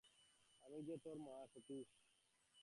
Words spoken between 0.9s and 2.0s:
তোর মা, সতীশ।